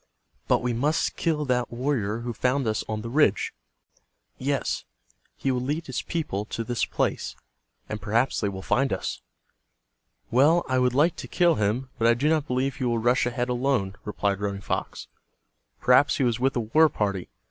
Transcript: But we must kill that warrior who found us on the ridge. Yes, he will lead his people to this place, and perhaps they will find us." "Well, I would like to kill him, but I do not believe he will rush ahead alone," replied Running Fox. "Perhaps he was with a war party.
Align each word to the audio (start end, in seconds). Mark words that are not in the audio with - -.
But 0.47 0.63
we 0.63 0.73
must 0.73 1.15
kill 1.15 1.45
that 1.45 1.69
warrior 1.71 2.21
who 2.21 2.33
found 2.33 2.65
us 2.65 2.83
on 2.89 3.03
the 3.03 3.09
ridge. 3.11 3.53
Yes, 4.39 4.83
he 5.37 5.51
will 5.51 5.61
lead 5.61 5.85
his 5.85 6.01
people 6.01 6.43
to 6.45 6.63
this 6.63 6.85
place, 6.85 7.35
and 7.87 8.01
perhaps 8.01 8.41
they 8.41 8.49
will 8.49 8.63
find 8.63 8.91
us." 8.91 9.21
"Well, 10.31 10.65
I 10.67 10.79
would 10.79 10.95
like 10.95 11.15
to 11.17 11.27
kill 11.27 11.53
him, 11.53 11.91
but 11.99 12.07
I 12.07 12.15
do 12.15 12.27
not 12.29 12.47
believe 12.47 12.77
he 12.77 12.83
will 12.85 12.97
rush 12.97 13.27
ahead 13.27 13.49
alone," 13.49 13.95
replied 14.03 14.39
Running 14.39 14.59
Fox. 14.61 15.07
"Perhaps 15.79 16.17
he 16.17 16.23
was 16.23 16.39
with 16.39 16.55
a 16.55 16.61
war 16.61 16.89
party. 16.89 17.29